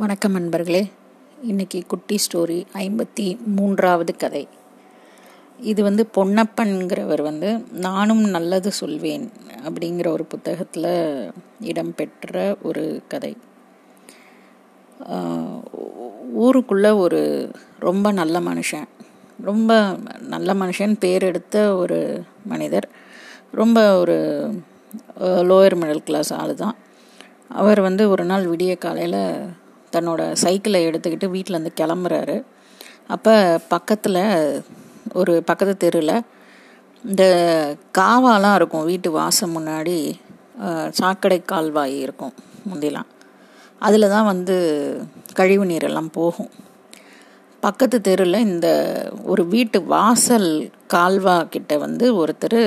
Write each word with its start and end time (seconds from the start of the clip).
வணக்கம் 0.00 0.32
நண்பர்களே. 0.32 0.80
இன்றைக்கி 1.48 1.78
குட்டி 1.86 2.16
ஸ்டோரி 2.24 2.58
ஐம்பத்தி 2.72 3.24
மூன்றாவது 3.44 4.16
கதை. 4.16 4.42
இது 5.60 5.80
வந்து 5.82 6.02
பொன்னப்பன்கிறவர் 6.16 7.22
வந்து 7.22 7.48
நானும் 7.86 8.22
நல்லது 8.28 8.72
சொல்வேன் 8.72 9.24
அப்படிங்கிற 9.68 10.08
ஒரு 10.08 10.24
புத்தகத்தில் 10.24 11.32
இடம்பெற்ற 11.60 12.56
ஒரு 12.62 13.02
கதை. 13.08 13.36
ஊருக்குள்ளே 16.46 16.90
ஒரு 16.90 17.50
ரொம்ப 17.78 18.12
நல்ல 18.12 18.40
மனுஷன் 18.40 18.88
ரொம்ப 19.42 19.82
நல்ல 20.20 20.54
மனுஷன் 20.54 20.96
பேர் 20.98 21.22
எடுத்த 21.22 21.76
ஒரு 21.76 22.22
மனிதர் 22.46 22.88
ரொம்ப 23.50 23.98
ஒரு 23.98 24.18
லோயர் 25.50 25.80
மிடில் 25.82 26.08
கிளாஸ் 26.10 26.32
ஆள் 26.32 26.54
தான் 26.54 26.76
அவர் 27.48 27.80
வந்து 27.80 28.04
ஒரு 28.08 28.24
நாள் 28.24 28.46
விடிய 28.46 28.78
காலையில் 28.78 29.22
தன்னோட 29.94 30.22
சைக்கிளை 30.42 30.80
எடுத்துக்கிட்டு 30.88 31.34
வீட்டிலேருந்து 31.34 31.72
கிளம்புறாரு. 31.80 32.36
அப்போ 33.14 33.34
பக்கத்தில் 33.74 34.22
ஒரு 35.20 35.34
பக்கத்து 35.48 35.74
தெருவில் 35.84 36.24
இந்த 37.04 37.24
காவாலாம் 37.98 38.56
இருக்கும். 38.58 38.88
வீட்டு 38.90 39.08
வாசம் 39.18 39.54
முன்னாடி 39.56 39.96
சாக்கடை 41.00 41.38
கால்வாய் 41.52 41.96
இருக்கும் 42.04 42.34
முந்திலாம். 42.70 43.10
அதில் 43.86 44.12
தான் 44.14 44.30
வந்து 44.32 44.56
கழிவு 45.38 45.64
நீரெல்லாம் 45.72 46.10
போகும். 46.18 46.50
பக்கத்து 47.60 47.98
தெருவில் 48.08 48.46
இந்த 48.48 48.68
ஒரு 49.32 49.42
வீட்டு 49.54 49.78
வாசல் 49.94 50.50
கால்வா 50.94 51.36
கிட்ட 51.54 51.72
வந்து 51.84 52.06
ஒருத்தர் 52.22 52.60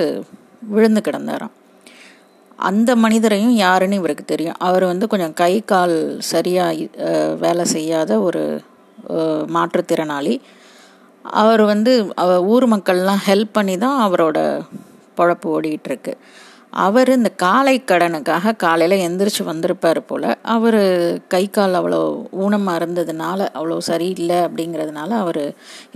விழுந்து 0.73 1.01
கிடந்தாராம். 1.05 1.55
அந்த 2.69 2.91
மனிதரையும் 3.03 3.55
யாருன்னு 3.65 3.99
இவருக்கு 4.01 4.25
தெரியும். 4.31 4.57
அவர் 4.67 4.85
வந்து 4.91 5.05
கொஞ்சம் 5.11 5.35
கை 5.41 5.53
கால் 5.71 5.95
சரியாக 6.31 7.07
வேலை 7.43 7.65
செய்யாத 7.75 8.19
ஒரு 8.27 8.43
மாற்றுத்திறனாளி. 9.55 10.35
அவர் 11.41 11.63
வந்து 11.71 11.91
அவ 12.23 12.31
ஊர் 12.53 12.65
மக்கள்லாம் 12.73 13.25
ஹெல்ப் 13.27 13.55
பண்ணி 13.57 13.75
தான் 13.83 13.99
அவரோட 14.05 14.39
பொழப்பு 15.19 15.47
ஓடிட்டுருக்கு 15.55 16.13
அவர் 16.83 17.09
இந்த 17.15 17.29
காலை 17.43 17.73
கடனுக்காக 17.89 18.53
காலையில் 18.63 19.03
எந்திரிச்சு 19.07 19.43
வந்திருப்பார் 19.49 19.99
போல் 20.09 20.27
அவர் 20.53 20.77
கை 21.33 21.41
கால் 21.57 21.75
அவ்வளோ 21.79 21.99
ஊனமாக 22.43 22.79
இருந்ததுனால 22.79 23.39
அவ்வளோ 23.57 23.77
சரியில்லை 23.89 24.37
அப்படிங்கிறதுனால 24.45 25.09
அவர் 25.23 25.43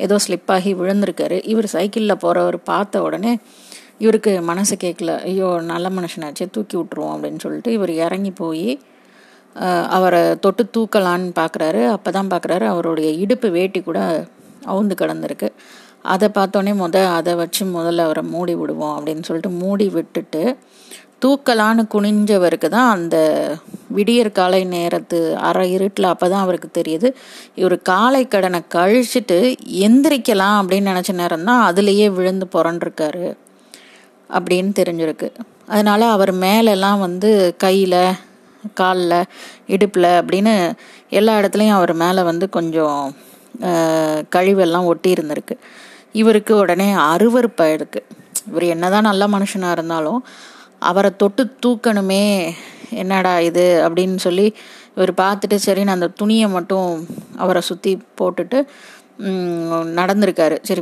ஏதோ 0.06 0.16
ஸ்லிப்பாகி 0.26 0.74
விழுந்திருக்காரு. 0.82 1.38
இவர் 1.52 1.68
சைக்கிளில் 1.76 2.22
போகிறவர் 2.24 2.58
பார்த்த 2.72 3.04
உடனே 3.08 3.34
இவருக்கு 4.04 4.32
மனசு 4.50 4.76
கேட்கல 4.84 5.12
ஐயோ 5.30 5.50
நல்ல 5.72 5.90
மனுஷனாச்சே 5.98 6.48
தூக்கி 6.56 6.76
விட்ருவோம் 6.80 7.14
அப்படின்னு 7.16 7.44
சொல்லிட்டு 7.46 7.72
இவர் 7.78 7.94
இறங்கி 8.06 8.32
போய் 8.42 8.68
அவரை 9.98 10.22
தொட்டு 10.44 10.64
தூக்கலான்னு 10.76 11.30
பார்க்குறாரு 11.42 11.82
அப்போ 11.96 12.10
தான் 12.18 12.32
பார்க்குறாரு 12.34 12.66
அவருடைய 12.72 13.10
இடுப்பு 13.24 13.48
வேட்டி 13.58 13.80
கூட 13.82 14.00
அவுந்து 14.72 14.96
கிடந்திருக்கு. 15.02 15.50
அதை 16.14 16.28
பார்த்தோன்னே 16.38 16.74
முத 16.82 16.98
அதை 17.18 17.34
வச்சு 17.42 17.64
முதல்ல 17.78 18.06
அவரை 18.08 18.24
மூடி 18.34 18.54
விடுவோம் 18.62 18.96
அப்படின்னு 18.98 19.28
சொல்லிட்டு 19.28 19.52
மூடி 19.62 19.88
விட்டுட்டு 19.96 20.44
தூக்கலான்னு 21.24 21.84
குனிஞ்சவருக்கு 21.94 22.68
தான் 22.76 22.90
அந்த 22.96 23.18
விடியற் 23.98 24.36
காலை 24.40 24.62
நேரத்து 24.74 25.20
அரை 25.50 25.66
இருட்டில் 25.76 26.12
அப்போ 26.12 26.28
தான் 26.34 26.44
அவருக்கு 26.46 26.70
தெரியுது. 26.80 27.10
இவர் 27.62 27.76
காலை 27.92 28.24
கடனை 28.34 28.62
கழிச்சிட்டு 28.76 29.40
எந்திரிக்கலாம் 29.88 30.60
அப்படின்னு 30.62 30.92
நினச்ச 30.94 31.14
நேரம் 31.22 31.48
தான் 31.50 31.64
அதுலேயே 31.70 32.08
விழுந்து 32.18 32.48
புரண்டிருக்காரு. 32.56 33.26
அப்படின்னு 34.30 34.72
தெரிஞ்சிருக்கு. 34.80 35.28
அதனால 35.68 36.02
அவர் 36.10 36.32
மேலெல்லாம் 36.46 37.00
வந்து 37.00 37.30
கையில் 37.58 38.02
காலில் 38.74 39.18
இடுப்பில் 39.68 40.10
அப்படின்னு 40.20 40.54
எல்லா 41.10 41.34
இடத்துலையும் 41.40 41.78
அவர் 41.80 41.94
மேலே 41.94 42.22
வந்து 42.22 42.46
கொஞ்சம் 42.50 43.00
கழிவெல்லாம் 44.36 44.90
ஒட்டி 44.92 45.10
இருந்திருக்கு. 45.14 45.56
இவருக்கு 46.22 46.54
உடனே 46.56 46.88
அருவறுப்பாயிருக்கு 47.12 48.02
இவர் 48.50 48.66
என்னதான் 48.74 49.10
நல்ல 49.10 49.24
மனுஷனாக 49.28 49.76
இருந்தாலும் 49.78 50.20
அவரை 50.80 51.12
தொட்டு 51.16 51.44
தூக்கணுமே 51.66 52.24
என்னடா 53.02 53.40
இது 53.40 53.64
அப்படின்னு 53.86 54.20
சொல்லி 54.26 54.48
இவர் 54.96 55.12
பார்த்துட்டு 55.22 55.58
சரின்னு 55.66 55.96
அந்த 55.96 56.08
துணியை 56.20 56.48
மட்டும் 56.48 56.90
அவரை 57.38 57.62
சுற்றி 57.62 57.92
போட்டுட்டு 58.22 58.60
நடந்திருக்காரு. 59.20 60.58
சரி 60.62 60.82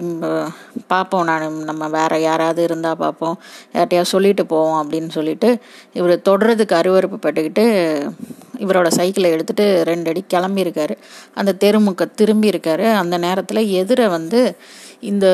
பார்ப்போம் 0.87 1.23
நான். 1.23 1.63
நம்ம 1.63 1.87
வேற 1.87 2.19
யாராவது 2.19 2.63
இருந்தால் 2.63 2.97
பார்ப்போம் 2.97 3.39
யார்ட்டையா 3.73 4.01
சொல்லிட்டு 4.01 4.45
போவோம் 4.45 4.91
அப்படின்னு 4.91 5.09
சொல்லிட்டு 5.09 5.57
இவர் 5.93 6.21
தொடர்றதுக்கு 6.29 6.73
அருவறுப்பு 6.81 7.17
பட்டுக்கிட்டு 7.21 7.65
இவரோட 8.57 8.87
சைக்கிளை 8.87 9.31
எடுத்துட்டு 9.31 9.83
ரெண்டு 9.85 10.09
அடி 10.09 10.23
கிளம்பியிருக்காரு. 10.33 10.95
அந்த 11.33 11.55
தெருமுக்க 11.59 12.11
திரும்பி 12.15 12.49
இருக்காரு 12.49 12.93
அந்த 12.93 13.17
நேரத்தில் 13.17 13.85
எதிர 13.85 14.09
வந்து 14.09 14.55
இந்த 14.99 15.27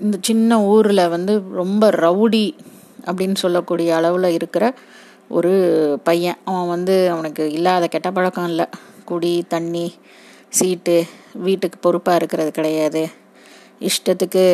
இந்த 0.00 0.16
சின்ன 0.20 0.62
ஊரில் 0.62 1.08
வந்து 1.08 1.42
ரொம்ப 1.52 1.90
ரவுடி 1.90 2.56
அப்படின்னு 3.04 3.34
சொல்லக்கூடிய 3.34 3.96
அளவில் 3.96 4.30
இருக்கிற 4.30 4.74
ஒரு 5.28 5.52
பையன். 6.04 6.36
அவன் 6.44 6.68
வந்து 6.68 7.10
அவனுக்கு 7.10 7.52
இல்லாத 7.52 7.86
கெட்ட 7.86 8.10
பழக்கம் 8.10 8.48
இல்லை. 8.48 8.66
குடி 9.04 9.44
தண்ணி 9.48 9.94
சீட்டு 10.48 11.04
வீட்டுக்கு 11.46 11.78
பொறுப்பாக 11.86 12.18
இருக்கிறது 12.20 12.50
கிடையாது. 12.58 13.02
இஷ்டத்துக்கு 13.88 14.44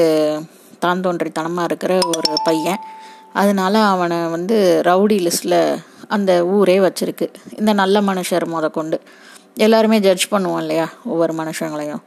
தான் 0.84 1.02
தோன்றித்தனமாக 1.04 1.68
இருக்கிற 1.70 1.92
ஒரு 2.12 2.32
பையன். 2.48 2.82
அதனால 3.40 3.74
அவனை 3.92 4.18
வந்து 4.34 4.56
ரவுடி 4.88 5.16
லிஸ்டில் 5.26 5.60
அந்த 6.14 6.30
ஊரே 6.56 6.76
வச்சிருக்கு. 6.86 7.26
இந்த 7.58 7.72
நல்ல 7.80 8.00
மனுஷர் 8.08 8.46
முத 8.54 8.66
கொண்டு. 8.78 8.98
எல்லாருமே 9.66 9.98
ஜட்ஜ் 10.06 10.26
பண்ணுவோம் 10.34 10.62
இல்லையா? 10.64 10.86
ஒவ்வொரு 11.12 11.32
மனுஷங்களையும். 11.40 12.02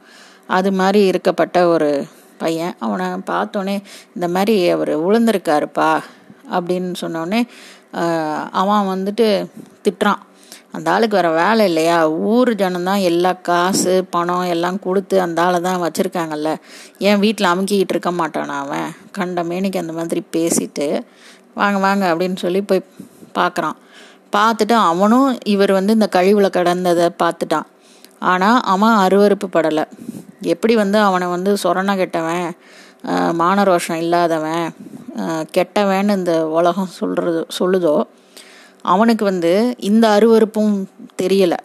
அது 0.56 0.70
மாதிரி 0.80 1.00
இருக்கப்பட்ட 1.10 1.58
ஒரு 1.74 1.90
பையன். 2.42 2.74
அவனை 2.86 3.06
பார்த்தோன்னே 3.30 3.76
இந்த 4.16 4.26
மாதிரி 4.36 4.56
அவர் 4.74 4.92
விழுந்திருக்காருப்பா 5.04 5.90
அப்படின்னு 6.56 6.92
சொன்னோடனே 7.02 7.40
அவன் 8.60 8.88
வந்துட்டு 8.92 9.26
திட்டுறான். 9.84 10.22
அந்த 10.74 10.88
ஆளுக்கு 10.94 11.16
வேற 11.18 11.28
வேலை 11.40 11.62
இல்லையா? 11.70 11.96
ஊர் 12.32 12.50
ஜனம்தான் 12.62 13.04
எல்லா 13.10 13.30
காசு 13.48 13.92
பணம் 14.14 14.50
எல்லாம் 14.54 14.78
கொடுத்து 14.86 15.16
அந்த 15.24 15.38
ஆளை 15.44 15.58
தான் 15.66 15.82
வச்சுருக்காங்கல்ல. 15.84 16.50
ஏன் 17.08 17.22
வீட்டில் 17.24 17.50
அமுக்கிக்கிட்டு 17.52 17.94
இருக்க 17.94 18.10
மாட்டானா 18.20 18.56
அவன்? 18.64 18.90
கண்ட 19.18 19.42
மேனிக்கு 19.50 19.82
அந்த 19.82 19.94
மாதிரி 19.98 20.22
பேசிட்டு 20.36 20.86
வாங்க 21.60 21.78
வாங்க 21.86 22.04
அப்படின்னு 22.12 22.38
சொல்லி 22.44 22.62
போய் 22.70 22.82
பார்க்குறான் 23.38 23.78
பார்த்துட்டு 24.36 24.74
அவனும் 24.90 25.28
இவர் 25.54 25.72
வந்து 25.78 25.92
இந்த 25.98 26.08
கழிவில் 26.16 26.56
கடந்ததை 26.58 27.06
பார்த்துட்டான். 27.22 27.68
ஆனால் 28.30 28.58
அவன் 28.72 28.96
அருவறுப்பு 29.04 29.48
படலை. 29.56 29.84
எப்படி 30.54 30.74
வந்து 30.82 30.98
அவனை 31.08 31.26
வந்து 31.36 31.50
சொரண 31.62 31.90
கெட்டவன் 32.00 32.46
மானரோஷம் 33.40 34.00
இல்லாதவன் 34.04 34.66
கெட்டவன்னு 35.56 36.16
இந்த 36.20 36.34
உலகம் 36.58 36.94
சொல்கிறது 37.00 37.40
சொல்லுதோ 37.58 37.96
அவனுக்கு 38.82 39.24
வந்து 39.24 39.52
இந்த 39.78 40.04
அருவறுப்பும் 40.08 40.74
தெரியலை. 41.22 41.60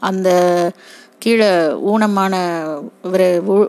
அந்த 0.00 0.28
கீழே 1.18 1.48
ஊனமான 1.92 2.34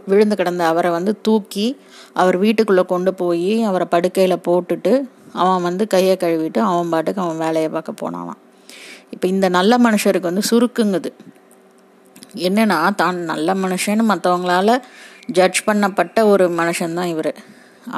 விழுந்து 0.09 0.35
கிடந்த 0.35 0.63
அவரை 0.67 0.89
வந்து 0.91 1.11
தூக்கி 1.21 1.67
அவர் 2.13 2.37
வீட்டுக்குள்ளே 2.37 2.83
கொண்டு 2.85 3.13
போய் 3.13 3.63
அவரை 3.63 3.87
படுக்கையில் 3.89 4.43
போட்டுட்டு 4.47 4.93
அவன் 5.33 5.61
வந்து 5.61 5.87
கையை 5.87 6.17
கழுவிட்டு 6.19 6.57
அவன் 6.57 6.89
பாட்டுக்கு 6.89 7.21
அவன் 7.21 7.37
வேலையை 7.37 7.69
பார்க்க 7.69 8.01
போனானான் 8.01 8.41
இப்போ 9.11 9.27
இந்த 9.27 9.47
நல்ல 9.49 9.77
மனுஷருக்கு 9.77 10.29
வந்து 10.29 10.43
சுருக்குங்குது. 10.51 11.09
என்னன்னா 12.47 12.79
தான் 12.95 13.17
நல்ல 13.31 13.53
மனுஷன்னு 13.53 14.05
மற்றவங்களால 14.13 14.77
ஜட்ஜ் 15.37 15.59
பண்ணப்பட்ட 15.65 16.23
ஒரு 16.23 16.47
மனுஷன்தான் 16.49 17.11
இவர். 17.13 17.31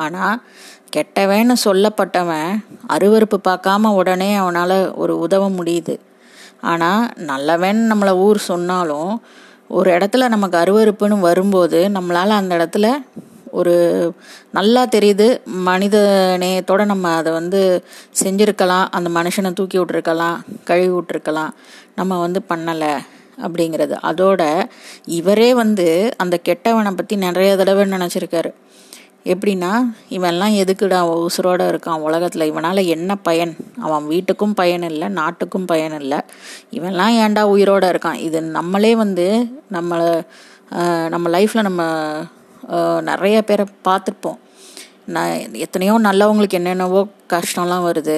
ஆனால் 0.04 0.42
கெட்டவன்னு 0.96 1.56
சொல்லப்பட்டவன் 1.66 2.52
அருவறுப்பு 2.88 3.38
பார்க்காம 3.48 3.92
உடனே 3.94 4.30
அவனால் 4.36 4.78
ஒரு 4.96 5.14
உதவ 5.20 5.50
முடியுது. 5.50 5.96
ஆனால் 6.62 7.04
நல்லவன் 7.30 7.82
நம்மளை 7.92 8.14
ஊர் 8.26 8.40
சொன்னாலும் 8.52 9.12
ஒரு 9.78 9.90
இடத்துல 9.98 10.28
நமக்கு 10.28 10.58
அருவறுப்புன்னு 10.58 11.18
வரும்போது 11.20 11.80
நம்மளால் 11.96 12.40
அந்த 12.40 12.54
இடத்துல 12.58 12.88
ஒரு 13.60 13.76
நல்லா 14.52 14.82
தெரியுது 14.96 15.28
மனித 15.68 15.98
நேயத்தோட 16.40 16.82
நம்ம 16.86 17.14
அதை 17.16 17.32
வந்து 17.32 17.62
செஞ்சுருக்கலாம் 18.24 18.88
அந்த 18.98 19.10
மனுஷனை 19.10 19.52
தூக்கி 19.54 19.78
விட்ருக்கலாம் 19.80 20.38
கழுவி 20.64 20.92
விட்ருக்கலாம் 20.98 21.54
நம்ம 21.96 22.20
வந்து 22.20 22.42
பண்ணலை 22.50 22.94
அப்படிங்கிறது. 23.46 23.96
அதோட 24.10 24.42
இவரே 25.20 25.50
வந்து 25.54 25.88
அந்த 26.18 26.36
கெட்டவனை 26.50 26.92
பற்றி 26.92 27.16
நிறைய 27.16 27.52
தடவை 27.56 27.86
நினச்சிருக்காரு. 27.92 28.52
எப்படின்னா 29.24 29.72
இவன்லாம் 30.10 30.54
எதுக்குடா 30.62 31.00
உசுரோட 31.26 31.62
இருக்கான் 31.72 32.04
உலகத்தில்? 32.08 32.50
இவனால் 32.52 32.90
என்ன 32.96 33.16
பயன்? 33.16 33.54
அவன் 33.86 34.08
வீட்டுக்கும் 34.12 34.58
பயன் 34.62 34.86
இல்லை 34.92 35.08
நாட்டுக்கும் 35.20 35.66
பயன் 35.66 35.96
இல்லை. 36.02 36.20
இவன்லாம் 36.78 37.16
ஏன்டா 37.24 37.44
உயிரோட 37.56 37.86
இருக்கான்? 37.94 38.20
இது 38.28 38.42
நம்மளே 38.42 38.92
வந்து 38.96 39.28
நம்மளை 39.78 40.10
நம்ம 41.16 41.30
லைஃப்பில் 41.38 41.68
நம்ம 41.70 41.84
நிறைய 43.12 43.38
பேரை 43.42 43.66
பார்த்துருப்போம். 43.88 44.40
நான் 45.16 45.56
எத்தனையோ 45.66 45.94
நல்லவங்களுக்கு 46.10 46.60
என்னென்னவோ 46.60 47.02
கஷ்டம்லாம் 47.34 47.88
வருது. 47.90 48.18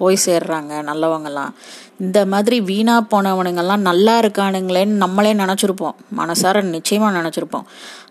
போய் 0.00 0.24
சேர்றாங்க 0.26 0.72
நல்லவங்கெல்லாம் 0.88 1.52
இந்த 1.98 2.20
மாதிரி 2.26 2.60
வீணாக 2.60 3.02
போனவனுங்கெல்லாம் 3.12 3.84
நல்லா 3.88 4.14
இருக்கானுங்களேன்னு 4.20 5.00
நம்மளே 5.02 5.32
நினச்சிருப்போம். 5.34 5.96
மனசார 6.20 6.62
நிச்சயமாக 6.62 7.16
நினச்சிருப்போம். 7.18 7.66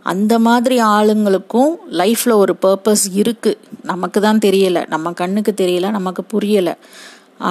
அந்த 0.06 0.34
மாதிரி 0.48 0.76
ஆளுங்களுக்கும் 0.96 1.72
லைஃப்பில் 2.00 2.42
ஒரு 2.44 2.54
பர்பஸ் 2.66 3.06
இருக்குது 3.22 3.60
நமக்கு 3.92 4.20
தான் 4.26 4.42
தெரியலை. 4.46 4.82
நம்ம 4.94 5.12
கண்ணுக்கு 5.22 5.52
தெரியல 5.62 5.90
நமக்கு 5.98 6.24
புரியலை. 6.34 6.74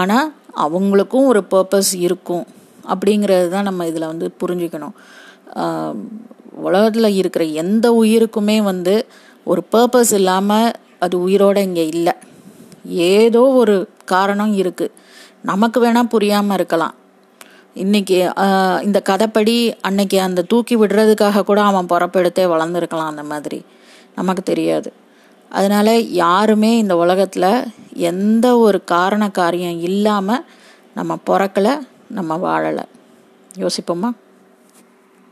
ஆனால் 0.00 0.28
அவங்களுக்கும் 0.66 1.28
ஒரு 1.32 1.42
பர்பஸ் 1.52 1.92
இருக்கும். 2.06 2.44
அப்படிங்கிறது 2.92 3.48
தான் 3.54 3.68
நம்ம 3.68 3.86
இதில் 3.90 4.10
வந்து 4.12 4.28
புரிஞ்சுக்கணும். 4.42 4.94
உலகத்தில் 6.68 7.16
இருக்கிற 7.20 7.44
எந்த 7.62 7.86
உயிருக்குமே 8.02 8.56
வந்து 8.70 8.94
ஒரு 9.50 9.62
பர்பஸ் 9.74 10.12
இல்லாமல் 10.20 10.70
அது 11.04 11.14
உயிரோடு 11.26 11.60
இங்கே 11.68 11.84
இல்லை. 11.94 12.14
ஏதோ 13.14 13.42
ஒரு 13.60 13.76
காரணம் 14.12 14.54
இருக்குது 14.62 14.96
நமக்கு 15.50 15.78
வேணால் 15.84 16.12
புரியாமல் 16.14 16.56
இருக்கலாம். 16.58 16.94
இன்னைக்கு 17.74 18.18
இந்த 18.82 19.02
கதைப்படி 19.08 19.74
அன்னைக்கு 19.80 20.20
அந்த 20.20 20.42
தூக்கி 20.42 20.76
விடுறதுக்காக 20.76 21.42
கூட 21.42 21.62
அவன் 21.62 21.90
புறப்பெடுத்தே 21.92 22.44
வளர்ந்துருக்கலாம் 22.52 23.10
அந்த 23.12 23.22
மாதிரி. 23.22 23.64
நமக்கு 24.14 24.42
தெரியாது. 24.42 24.92
அதனால 25.50 25.98
யாருமே 25.98 26.78
இந்த 26.78 26.96
உலகத்தில் 26.96 27.52
எந்த 27.94 28.58
ஒரு 28.58 28.84
காரண 28.84 29.30
காரியம் 29.30 29.80
இல்லாமல் 29.80 30.44
நம்ம 30.94 31.18
பிறக்கலை 31.26 31.78
நம்ம 32.08 32.36
வாழலை. 32.36 32.84
யோசிப்போமா? 33.58 34.10